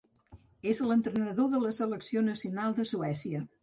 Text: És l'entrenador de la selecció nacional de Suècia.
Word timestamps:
És 0.71 0.79
l'entrenador 0.85 1.53
de 1.53 1.63
la 1.67 1.75
selecció 1.83 2.27
nacional 2.35 2.79
de 2.83 2.91
Suècia. 2.97 3.49